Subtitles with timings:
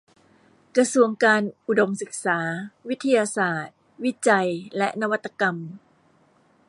[0.75, 2.39] กระทรวงการอุดมศึกษา
[2.89, 5.57] วิทยาศาสตร์ วิจัยและนวัตกรรม